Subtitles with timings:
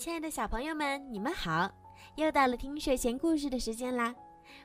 [0.00, 1.70] 亲爱的小朋友们，你们好！
[2.14, 4.14] 又到了听睡前故事的时间啦，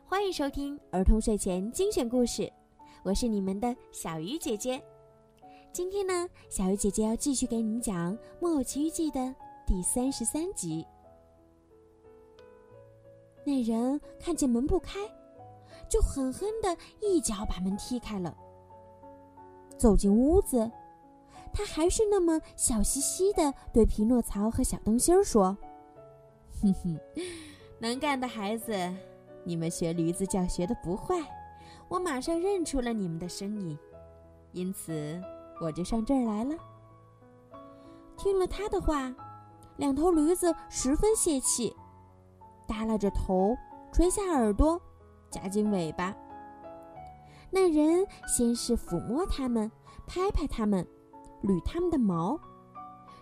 [0.05, 2.49] 欢迎收听儿童睡前精选故事，
[3.03, 4.81] 我是你们的小鱼姐姐。
[5.73, 9.35] 今天呢，小鱼姐姐要继续给你们讲《木偶奇遇记》的
[9.67, 10.87] 第三十三集。
[13.45, 15.01] 那人看见门不开，
[15.89, 18.33] 就狠狠的一脚把门踢开了，
[19.77, 20.71] 走进屋子。
[21.57, 25.57] 他还是那么笑嘻嘻的对匹诺曹和小灯芯说
[26.61, 26.99] ：“哼哼，
[27.79, 28.75] 能干的孩子，
[29.45, 31.15] 你们学驴子叫学的不坏。
[31.87, 33.79] 我马上认出了你们的声音，
[34.51, 35.21] 因此
[35.61, 36.55] 我就上这儿来了。”
[38.19, 39.15] 听了他的话，
[39.77, 41.73] 两头驴子十分泄气，
[42.67, 43.55] 耷拉着头，
[43.93, 44.81] 垂下耳朵，
[45.31, 46.13] 夹紧尾巴。
[47.49, 49.71] 那人先是抚摸它们，
[50.05, 50.85] 拍拍它们。
[51.45, 52.39] 捋它们的毛，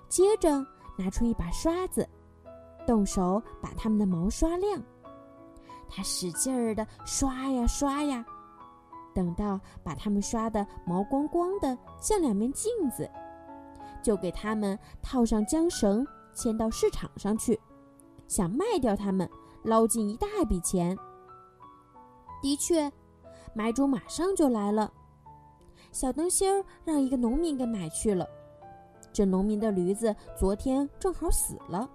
[0.07, 0.65] 接着
[0.97, 2.07] 拿出一把刷子，
[2.87, 4.81] 动手把它们的毛刷亮。
[5.89, 8.25] 他使劲儿的刷呀刷呀，
[9.13, 13.07] 等到把它们刷的毛光光的，像两面镜子，
[14.01, 17.59] 就给它们套上缰绳，牵到市场上去，
[18.27, 19.29] 想卖掉它们，
[19.63, 20.97] 捞进一大笔钱。
[22.41, 22.91] 的确，
[23.53, 24.91] 买主马上就来了。
[25.93, 28.27] 小灯芯儿让一个农民给买去了，
[29.13, 31.87] 这农民的驴子昨天正好死了。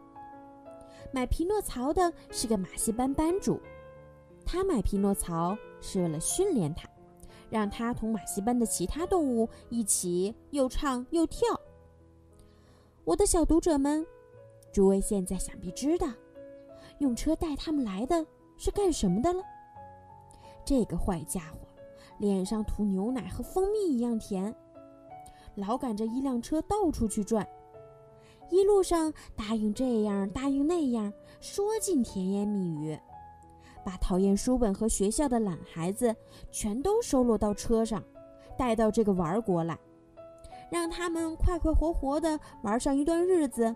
[1.10, 3.60] 买匹诺曹的是个马戏班班主，
[4.46, 6.88] 他买匹诺曹是为了训练他，
[7.50, 11.48] 让他同马戏班的其他动物一起又唱又跳。
[13.04, 14.06] 我的小读者们，
[14.72, 16.06] 诸位现在想必知道，
[16.98, 18.24] 用车带他们来的
[18.56, 19.42] 是干什么的了？
[20.64, 21.67] 这个坏家伙！
[22.18, 24.54] 脸上涂牛奶和蜂蜜一样甜，
[25.54, 27.46] 老赶着一辆车到处去转，
[28.50, 32.98] 一路上答应这样答应那样，说尽甜言蜜语，
[33.84, 36.14] 把讨厌书本和学校的懒孩子
[36.50, 38.02] 全都收罗到车上，
[38.56, 39.78] 带到这个玩国来，
[40.70, 43.74] 让他们快快活活的玩上一段日子。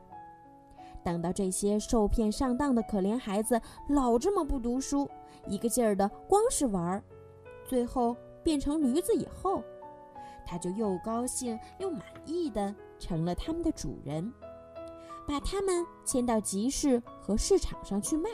[1.04, 5.08] 等到这些受骗上当的可怜孩子老这么不读书，
[5.46, 7.02] 一个劲儿的光是玩，
[7.64, 8.16] 最后。
[8.42, 9.62] 变成驴子以后，
[10.44, 14.32] 他就又高兴又满意的成了他们的主人，
[15.26, 18.28] 把他们牵到集市和市场上去卖。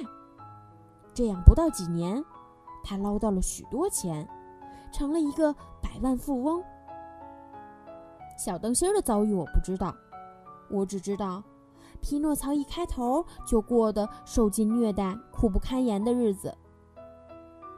[1.14, 2.24] 这样不到几年，
[2.82, 4.28] 他捞到了许多钱，
[4.92, 5.52] 成了一个
[5.82, 6.62] 百万富翁。
[8.36, 9.94] 小灯芯的遭遇我不知道，
[10.70, 11.42] 我只知道，
[12.00, 16.56] 匹诺曹一开头就过得受尽虐待、苦不堪言的日子。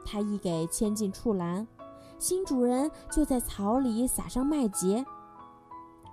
[0.05, 1.67] 他一给牵进畜栏。
[2.21, 5.03] 新主人就在草里撒上麦秸，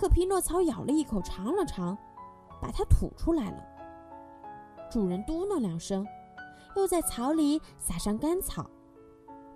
[0.01, 1.95] 可匹诺曹咬了一口，尝了尝，
[2.63, 3.63] 把它吐出来了。
[4.91, 6.07] 主人嘟囔两声，
[6.77, 8.65] 又在草里撒上干草，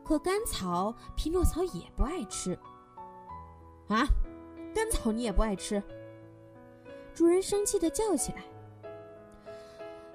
[0.04, 2.52] 可干草匹诺曹也不爱吃。
[3.88, 4.06] 啊，
[4.74, 5.82] 干草你也不爱吃？
[7.14, 8.42] 主人生气地叫起来。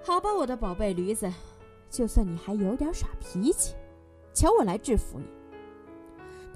[0.04, 1.34] 好吧，我的宝贝驴子，
[1.90, 3.74] 就算你还有点耍脾气，
[4.36, 5.26] 瞧我来制服你。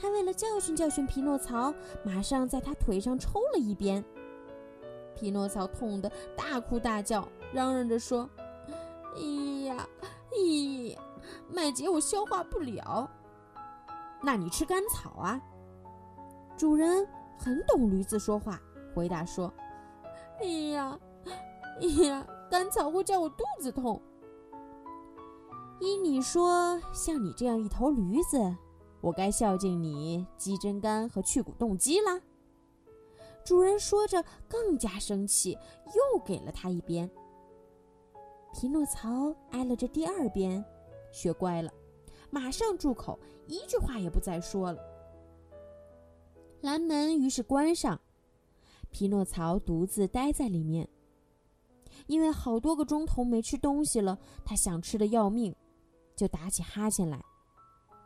[0.02, 1.72] 他为了教训教训匹诺曹，
[2.04, 4.04] 马上在他腿上抽了一鞭。
[5.16, 8.28] 匹诺曹痛得大哭大叫，嚷嚷着说
[9.16, 9.88] ：“咿呀，
[10.32, 11.00] 咿呀，
[11.48, 13.08] 麦秸我消化不了。
[14.24, 15.40] 那你吃干草啊？”
[16.58, 17.08] 主人
[17.38, 18.60] 很懂驴子说话，
[18.96, 19.54] 回答说
[20.42, 20.98] ：“咿呀，
[21.80, 24.02] 咿呀，干草会叫我肚子痛。
[25.80, 28.56] 依你说，像你这样一头驴子。”
[29.02, 32.22] 我该孝敬你鸡胗肝和去骨动鸡啦。
[33.44, 35.58] 主人说着，更加生气，
[35.88, 37.10] 又给了他一鞭。
[38.54, 40.64] 匹诺曹挨了这第二鞭，
[41.12, 41.74] 学乖了，
[42.30, 43.18] 马上住口，
[43.48, 44.80] 一句话也不再说了。
[46.62, 48.00] 栏门于是关上，
[48.92, 50.88] 匹诺曹独自待在里面。
[52.08, 55.56] 因为好多个钟头没吃东西了，他想吃的要命，
[56.16, 57.24] 就打起哈欠来。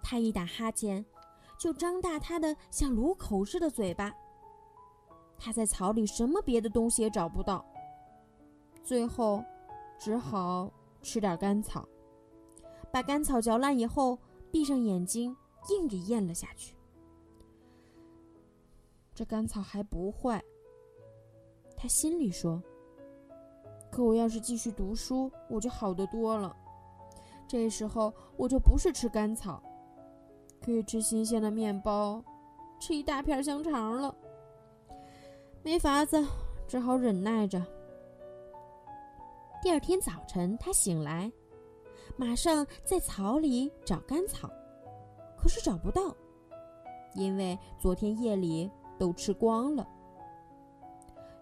[0.08, 1.04] 他一打哈欠，
[1.58, 4.14] 就张大他的像炉口似的嘴巴。
[5.36, 7.66] 他在草里什么别的东西也找不到，
[8.84, 9.44] 最后
[9.98, 10.72] 只好
[11.02, 11.84] 吃点干草。
[12.92, 14.20] 把干草嚼烂以后，
[14.52, 15.36] 闭上眼睛，
[15.70, 16.76] 硬给咽了下去。
[19.16, 20.40] 这干草还不坏，
[21.76, 22.62] 他心里说。
[23.92, 26.56] 可我要是继续读书，我就好得多了。
[27.48, 29.64] 这时候我就不是吃干草。
[30.66, 32.24] 可以吃新鲜的面包，
[32.80, 34.16] 吃一大片香肠了。
[35.62, 36.26] 没法子，
[36.68, 37.64] 只好忍耐着。
[39.62, 41.32] 第二天早晨，他醒来，
[42.18, 44.50] 马上在草里找干草，
[45.38, 46.16] 可是找不到，
[47.14, 48.68] 因为昨天夜里
[48.98, 49.88] 都吃光了。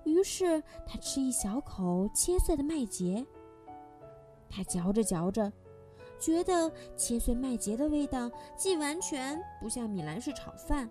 [0.03, 3.25] 于是他吃一小口切碎的麦秸，
[4.49, 5.49] 他嚼着嚼着，
[6.19, 10.89] 觉得切碎麦秸的味道既完全不像米兰式炒饭，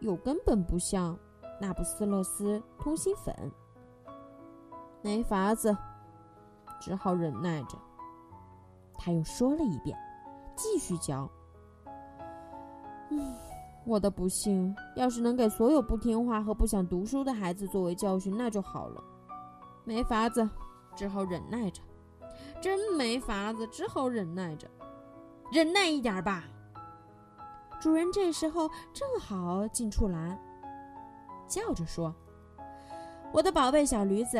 [0.00, 1.18] 又根本不像
[1.60, 3.34] 那不斯斯通心粉。
[5.02, 5.76] 没法子，
[6.80, 7.78] 只好忍耐着。
[8.94, 9.98] 他又说了一遍，
[10.56, 11.30] 继续嚼。
[13.10, 13.34] 嗯。
[13.84, 19.02] 我的不幸，要是能给所有不听话和不想读书的孩子作为教训，那就好了。
[19.82, 20.48] 没法子，
[20.94, 21.82] 只好忍耐着。
[22.62, 24.66] 真没法子，只好忍耐着。
[25.52, 26.44] 忍耐一点吧。
[27.80, 30.40] 主人这时候正好进出来，
[31.46, 32.14] 叫着说
[33.34, 34.38] ：“我的宝贝小驴子，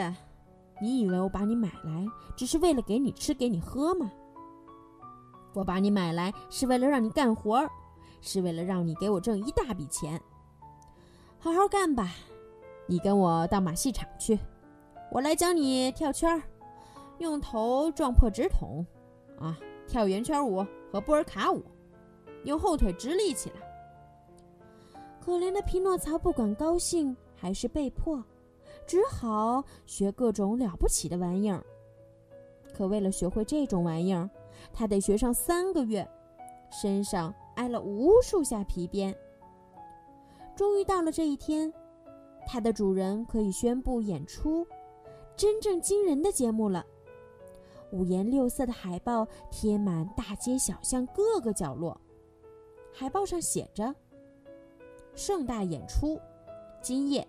[0.81, 4.11] 你以为我把你买来只是为了给你吃、给你喝吗？
[5.53, 7.69] 我把你买来是为了让你干活儿。”
[8.25, 10.23] 是为了让你给我挣一大笔钱，
[11.41, 12.09] 好好干吧！
[12.87, 14.39] 你跟我到马戏场去，
[15.11, 16.41] 我来教你跳圈儿，
[17.19, 18.85] 用头撞破纸筒，
[19.39, 21.63] 啊，跳圆圈舞和波尔卡舞，
[22.45, 23.57] 用后腿直立起来。
[25.21, 28.23] 可怜的匹诺曹不管高兴还是被迫，
[28.87, 31.65] 只好学各种了不起的玩意儿。
[32.75, 34.29] 可为了学会这种玩意儿，
[34.73, 36.09] 他得学上三个月，
[36.71, 37.35] 身上。
[37.57, 39.15] 挨了无数下皮鞭，
[40.57, 41.71] 终于到了这一天，
[42.47, 44.67] 它的主人可以宣布演出
[45.37, 46.83] 真正惊人的节目了。
[47.93, 51.99] 五颜六色的海报贴满大街小巷各个角落，
[52.93, 53.95] 海报上写着
[55.15, 56.19] ：“盛大演出，
[56.81, 57.27] 今夜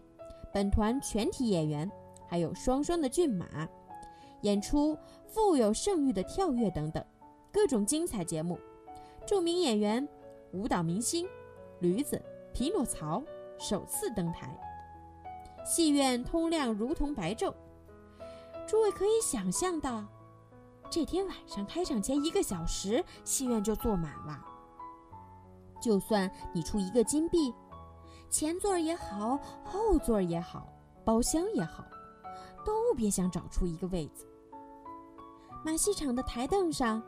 [0.54, 1.90] 本团全体演员，
[2.28, 3.68] 还有双双的骏马，
[4.42, 7.06] 演出富有盛誉的跳跃等等，
[7.52, 8.58] 各种精彩节目。”
[9.28, 10.06] 著名演员、
[10.52, 11.26] 舞蹈明星、
[11.80, 12.22] 驴子
[12.54, 13.24] 匹诺曹
[13.58, 14.58] 首次登台，
[15.66, 17.54] 戏院通亮如同白昼。
[18.66, 20.06] 诸位可以想象到，
[20.94, 24.40] 这天晚上开场前一个小时，戏院就坐满了。
[25.82, 27.52] 就算你出一个金币，
[28.30, 30.68] 前座也好，后座也好，
[31.04, 31.84] 包厢也好，
[32.64, 34.28] 都别想找出一个位子。
[35.66, 37.02] 马戏场的台凳上。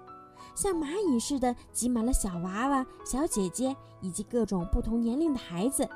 [0.55, 5.87] 像蚂蚁似的挤满了小娃娃、小姐姐以及各种不同年龄的孩子，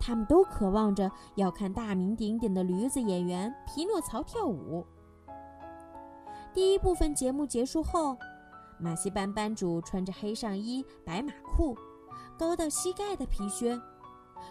[0.00, 4.84] 他们都渴望着要看大名鼎鼎的驴子演员匹诺曹跳舞。
[6.54, 8.16] 第一部分节目结束后，
[8.78, 11.76] 马戏班班主穿着黑上衣、白马裤、
[12.38, 13.76] 高到膝盖的皮靴，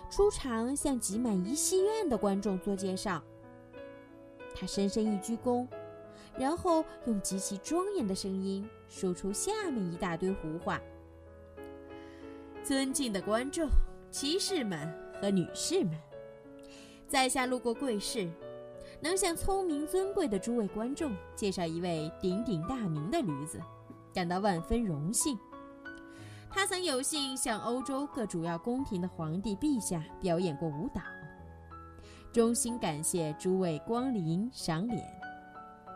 [0.10, 3.24] 出场向挤满一戏院的观众做介绍。
[4.54, 5.66] 他深深一鞠躬。
[6.36, 10.82] 然后用极其庄严的声音说出下面一大堆胡话
[12.66, 13.70] ：“尊敬的观众、
[14.10, 15.94] 骑士们和女士们，
[17.08, 18.28] 在下路过贵市，
[19.04, 23.60] 能向聪明尊贵的诸位观众介绍一位鼎鼎大名的驴子，
[24.14, 25.38] 感到万分荣幸。
[26.50, 31.02] 他曾有幸向欧洲各主要宫廷的皇帝陛下表演过舞蹈。
[32.32, 35.04] 衷心感谢诸位光临赏脸。”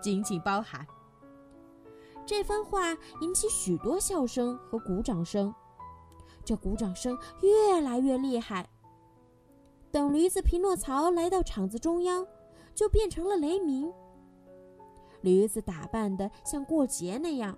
[0.03, 0.85] 敬请包涵。
[2.25, 5.55] 这番话引起许多笑声和鼓掌声，
[6.43, 8.67] 这鼓掌声越来越厉害。
[9.91, 12.27] 等驴子匹诺曹来到场子中央，
[12.77, 13.91] 就变成了雷鸣。
[15.21, 17.57] 驴子打扮的像过节那样，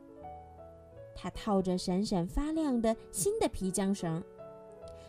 [1.13, 4.23] 他套着闪闪发亮的新的皮缰绳，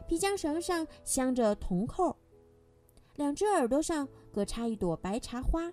[0.09, 2.17] 皮缰绳上镶着铜扣，
[3.15, 5.73] 两只耳朵上各插一朵白茶花。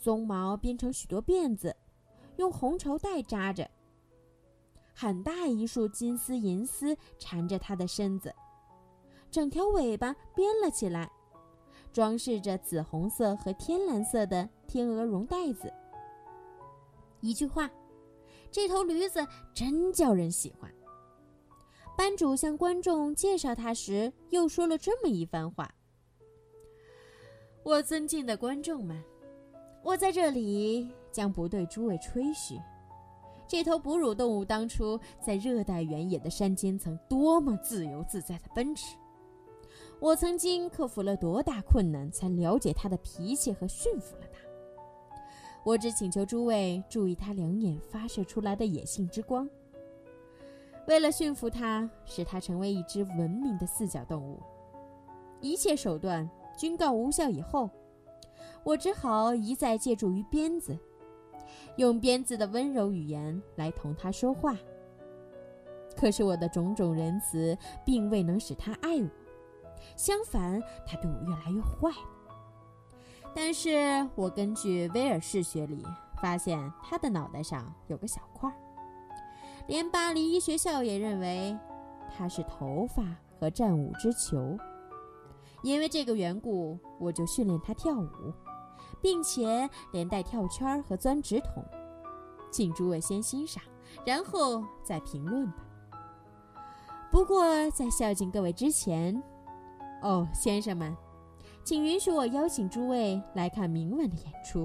[0.00, 1.74] 鬃毛编成许多辫子，
[2.36, 3.68] 用红绸带扎着。
[4.94, 8.32] 很大一束金丝银丝缠着它的身子，
[9.32, 11.10] 整条尾巴编了起来，
[11.96, 15.72] 装饰着紫红色和天蓝色的天鹅绒带子。
[17.22, 17.70] 一句话，
[18.50, 20.70] 这头驴子真叫人喜欢。
[21.96, 25.74] 班主向观众介绍它时，又说了这么一番话
[27.64, 29.02] ：“我尊敬的观众们。”
[29.82, 32.60] 我在这里将不对诸位吹嘘，
[33.48, 38.98] 这头哺乳动物当初在热带原野的山间曾多么自由自在的奔驰。
[39.98, 44.40] 我曾经克服了多大困难才了解他的脾气和驯服了他。
[45.64, 49.48] 我只请求诸位注意他两眼发射出来的野性之光。
[50.86, 54.40] 为了驯服它，使它成为一只文明的四脚动物，
[55.40, 57.68] 一切手段均告无效以后。
[58.62, 60.78] 我只好一再借助于鞭子，
[61.76, 64.56] 用鞭子的温柔语言来同他说话。
[65.96, 69.08] 可是我的种种仁慈并未能使他爱我，
[69.96, 71.90] 相反，他对我越来越坏。
[73.34, 75.84] 但是我根据威尔士学理
[76.20, 78.56] 发现，他的脑袋上有个小块儿，
[79.66, 81.58] 连巴黎医学校也认为
[82.16, 83.02] 他是头发
[83.38, 84.56] 和战舞之球。
[85.62, 88.32] 因为这个缘故，我就训练他跳舞，
[89.00, 91.64] 并且连带跳圈和钻纸筒。
[92.50, 93.62] 请诸位先欣赏，
[94.04, 95.64] 然后再评论吧。
[97.10, 99.20] 不过，在孝敬各位之前，
[100.02, 100.96] 哦，先生们，
[101.64, 104.64] 请允许我邀请诸位来看明晚的演出。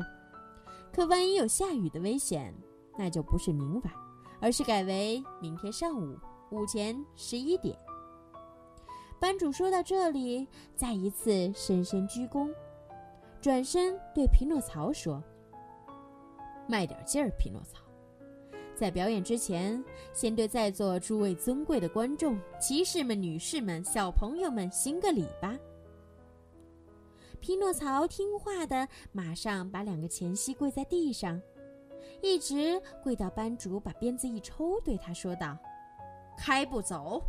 [0.91, 2.53] 可万一有下雨的危险，
[2.97, 3.93] 那就不是明晚，
[4.39, 6.17] 而是改为明天上午
[6.51, 7.77] 午前十一点。
[9.19, 12.53] 班主说到这里，再一次深深鞠躬，
[13.39, 15.23] 转身对匹诺曹说
[16.67, 17.79] ：“卖点劲儿，匹诺曹。”
[18.81, 25.55] 在表演之前，先对在座诸位尊贵的观众、骑士们、女士们、小朋友们行个礼吧。
[27.39, 31.39] 匹诺曹听话的，马上把两个前膝跪在地上，
[32.23, 35.55] 一直跪到班主把鞭子一抽，对他说道
[36.35, 37.21] ：“开步走。”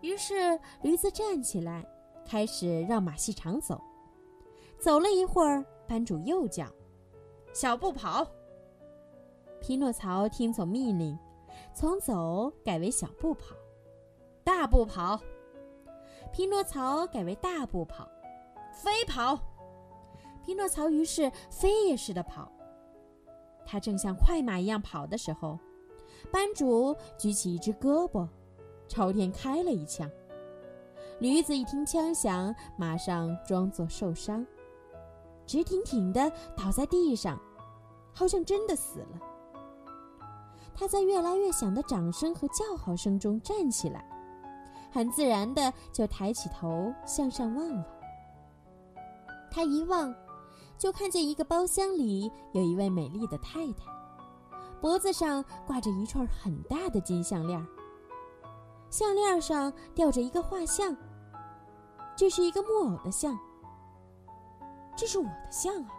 [0.00, 1.84] 于是驴子站起来，
[2.24, 3.82] 开始绕马戏场走。
[4.78, 6.68] 走了一会儿，班主又叫
[7.52, 8.24] ：“小步跑。”
[9.60, 11.16] 匹诺曹听从命令，
[11.74, 13.54] 从走改为小步跑，
[14.42, 15.20] 大步跑。
[16.32, 18.08] 匹诺曹改为大步跑，
[18.72, 19.38] 飞跑。
[20.42, 22.50] 匹诺曹于是飞也似的跑。
[23.66, 25.58] 他正像快马一样跑的时候，
[26.32, 28.26] 班主举起一只胳膊，
[28.88, 30.10] 朝天开了一枪。
[31.18, 34.44] 驴子一听枪响，马上装作受伤，
[35.46, 37.38] 直挺挺地倒在地上，
[38.14, 39.20] 好像真的死了。
[40.80, 44.02] 他在越来越响的掌声和叫好声中站起来，
[44.90, 47.84] 很自然的就抬起头向上望望。
[49.50, 50.14] 他一望，
[50.78, 53.84] 就看见一个包厢里有一位美丽的太太，
[54.80, 57.62] 脖子上挂着一串很大的金项链，
[58.88, 60.96] 项链上吊着一个画像。
[62.16, 63.38] 这是一个木偶的像。
[64.96, 65.90] 这是我的像啊！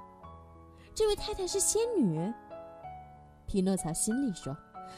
[0.96, 2.34] 这位太太是仙女。
[3.46, 4.58] 匹诺曹心里说。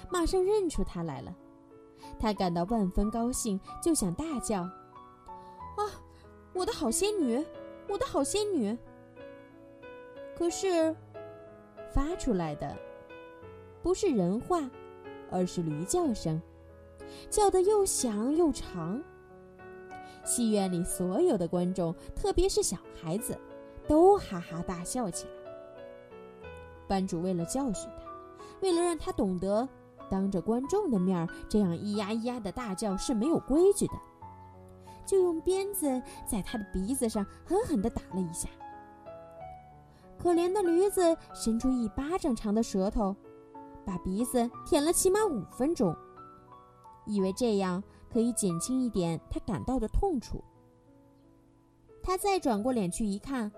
[0.09, 1.35] 马上认出她来了，
[2.19, 4.61] 他感到万分高兴，就想大叫
[5.77, 5.81] ：“啊，
[6.53, 7.43] 我的好仙女，
[7.89, 8.77] 我的好仙女！”
[10.37, 10.95] 可是，
[11.93, 12.75] 发出来的
[13.81, 14.69] 不是人话，
[15.31, 16.41] 而是驴叫声，
[17.29, 19.01] 叫得又响又长。
[20.23, 23.37] 戏院里所有的观众，特别是小孩子，
[23.87, 25.33] 都哈哈大笑起来。
[26.87, 28.11] 班主为了教训他，
[28.61, 29.67] 为了让他懂得。
[30.13, 33.93] 当着观众的面儿这样咿呀咿呀的大叫是没有规矩的，
[35.07, 38.47] 就用鞭子在他的鼻子上狠狠地打了一下。
[40.19, 43.15] 可怜的驴子伸出一巴掌长的舌头，
[43.83, 45.95] 把鼻子舔了起码五分钟，
[47.07, 50.43] 以为这样可以减轻一点他感到的痛楚。
[52.03, 53.51] 他再转过脸去一看，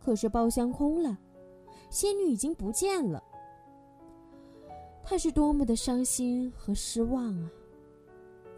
[0.00, 1.16] 可是包厢空了，
[1.88, 3.22] 仙女已经不见了。
[5.04, 7.50] 他是多么的伤心和失望啊！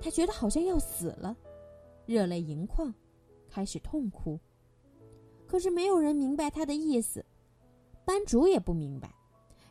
[0.01, 1.35] 他觉得好像要死了，
[2.07, 2.93] 热泪盈眶，
[3.49, 4.39] 开始痛哭。
[5.47, 7.25] 可是没有人明白他的意思，
[8.05, 9.15] 班主也不明白，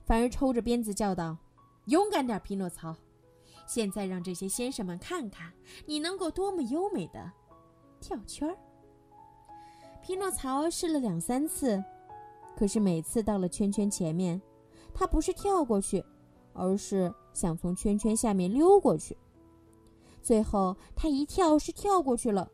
[0.03, 1.37] 反而抽着鞭子叫道
[1.85, 2.95] ：“勇敢点，匹诺曹！
[3.67, 5.53] 现在让这些先生们看看
[5.85, 7.31] 你能够多么优美的
[8.01, 8.57] 跳圈儿。”
[10.01, 11.81] 匹诺曹试了两三次，
[12.57, 14.41] 可是每次到了圈圈前面，
[14.93, 16.03] 他不是跳过去。
[16.53, 19.17] 而是想从圈圈下面溜过去，
[20.21, 22.49] 最后他一跳是跳过去了，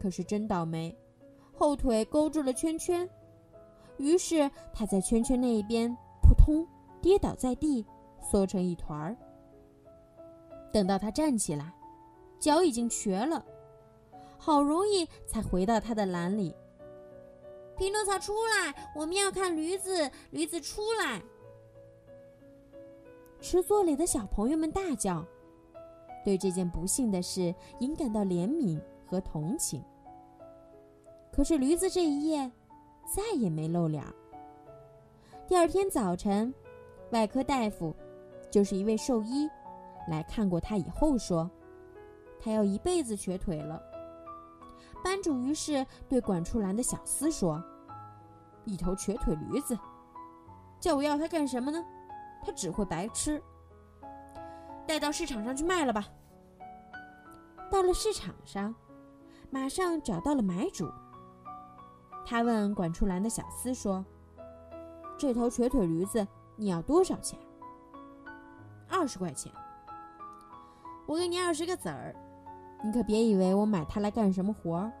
[0.00, 0.96] 可是真倒霉，
[1.52, 3.08] 后腿勾住了圈圈，
[3.98, 6.66] 于是他在圈圈那一边扑通
[7.00, 7.84] 跌倒在地，
[8.20, 9.16] 缩成一团儿。
[10.72, 11.72] 等到他站起来，
[12.38, 13.44] 脚已经瘸了，
[14.36, 16.54] 好容易才回到他的篮里。
[17.78, 21.22] 匹诺曹出来，我们要看驴子，驴子出来。
[23.48, 25.24] 池座里的小朋友们大叫，
[26.24, 28.76] 对这件不幸的事引感到怜悯
[29.06, 29.80] 和同情。
[31.30, 32.50] 可是驴子这一夜
[33.04, 34.02] 再也没露脸。
[35.46, 36.52] 第二天早晨，
[37.12, 37.94] 外科大夫，
[38.50, 39.48] 就是一位兽医，
[40.08, 41.48] 来看过他以后说，
[42.40, 43.80] 他要一辈子瘸腿了。
[45.04, 47.62] 班主于是对管处栏的小厮说
[48.66, 49.78] ：“一头瘸腿驴子，
[50.80, 51.80] 叫我要它干什么呢？
[52.46, 53.42] 他只会白吃。
[54.86, 56.06] 带到市场上去卖了吧。
[57.68, 58.72] 到了市场上，
[59.50, 60.88] 马上找到了买主。
[62.24, 64.04] 他问管出栏的小厮说
[65.18, 66.24] ：“这头瘸腿驴子
[66.54, 67.36] 你要多少钱？”
[68.88, 69.52] 二十块钱。
[71.06, 72.14] 我给你二十个子儿，
[72.84, 74.92] 你可别以为我买它来干什么活儿。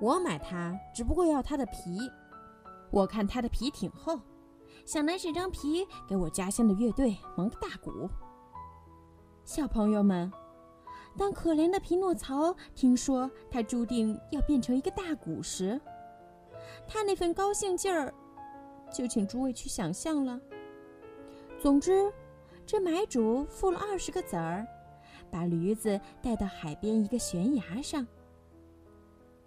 [0.00, 2.10] 我买它只不过要它的皮。
[2.90, 4.18] 我看它的皮挺厚，
[4.90, 8.10] 想拿这张皮给我家乡的乐队蒙个大鼓。
[9.44, 10.28] 小朋友们，
[11.16, 15.80] 当可怜的匹诺曹听说他注定要变成一个大鼓时，
[16.88, 18.12] 他那份高兴劲儿，
[18.92, 20.40] 就请诸位去想象了。
[21.56, 22.12] 总之，
[22.66, 24.66] 这买主付了二十个子儿，
[25.30, 28.04] 把驴子带到海边一个悬崖上。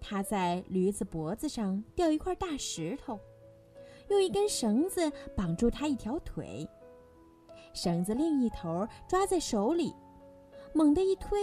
[0.00, 3.20] 他在驴子脖子上吊一块大石头，
[4.08, 6.68] 用一根绳子绑住它一条腿，
[7.72, 9.94] 绳子另一头抓在手里，
[10.72, 11.38] 猛地一推，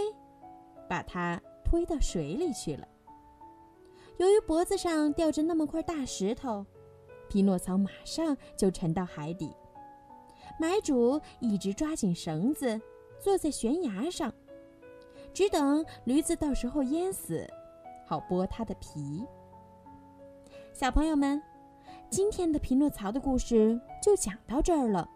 [0.88, 2.86] 把它推到水里去了。
[4.18, 6.64] 由于脖子上吊着那么块大石头，
[7.28, 9.52] 匹诺曹马上就沉到海底。
[10.60, 12.80] 买主一直抓紧绳子，
[13.18, 14.32] 坐在悬崖上，
[15.32, 17.48] 只等驴子到时候淹死。
[18.06, 19.24] 好剥它的皮。
[20.72, 21.42] 小朋友们，
[22.12, 25.08] 今天的匹诺曹的故事就讲到这儿了。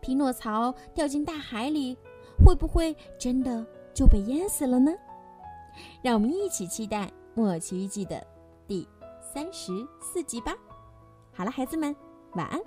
[0.00, 1.96] 匹诺曹掉进大海里，
[2.44, 4.90] 会不会真的就被淹死了呢？
[6.02, 8.26] 让我们一起期待《木偶奇遇记》的
[8.66, 8.88] 第
[9.20, 10.52] 三十四集吧。
[11.32, 11.94] 好了，孩子们，
[12.32, 12.60] 晚安。